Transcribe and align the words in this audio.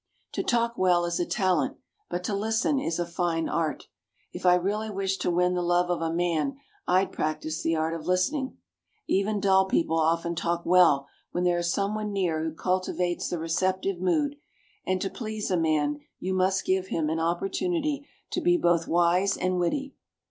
To 0.31 0.41
talk 0.41 0.79
well 0.79 1.05
is 1.05 1.19
a 1.19 1.27
talent, 1.27 1.77
but 2.09 2.23
to 2.23 2.33
listen 2.33 2.79
is 2.79 2.97
a 2.97 3.05
fine 3.05 3.47
art. 3.47 3.85
If 4.33 4.47
I 4.47 4.55
really 4.55 4.89
wished 4.89 5.21
to 5.21 5.29
win 5.29 5.53
the 5.53 5.61
love 5.61 5.91
of 5.91 6.01
a 6.01 6.11
man 6.11 6.55
I'd 6.87 7.11
practise 7.11 7.61
the 7.61 7.75
art 7.75 7.93
of 7.93 8.07
listening. 8.07 8.57
Even 9.07 9.39
dull 9.39 9.65
people 9.65 9.99
often 9.99 10.33
talk 10.33 10.63
well 10.65 11.07
when 11.33 11.43
there 11.43 11.59
is 11.59 11.71
some 11.71 11.93
one 11.93 12.11
near 12.11 12.43
who 12.43 12.51
cultivates 12.51 13.29
the 13.29 13.37
receptive 13.37 14.01
mood; 14.01 14.37
and 14.87 14.99
to 15.01 15.09
please 15.11 15.51
a 15.51 15.55
man 15.55 15.99
you 16.19 16.33
must 16.33 16.65
give 16.65 16.87
him 16.87 17.07
an 17.07 17.19
opportunity 17.19 18.07
to 18.31 18.41
be 18.41 18.57
both 18.57 18.87
wise 18.87 19.37
and 19.37 19.59
witty. 19.59 19.93